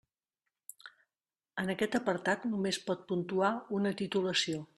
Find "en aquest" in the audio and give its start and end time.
1.63-1.99